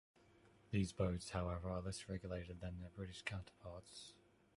These 0.71 0.93
boats, 0.93 1.29
however, 1.29 1.69
are 1.69 1.79
less 1.79 2.09
regulated 2.09 2.59
than 2.59 2.79
their 2.81 2.89
British 2.89 3.21
counterparts. 3.21 4.13